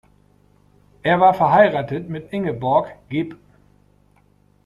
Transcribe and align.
Er 1.03 1.19
war 1.19 1.31
verheiratet 1.35 2.09
mit 2.09 2.33
Ingeborg 2.33 2.91
geb. 3.09 3.37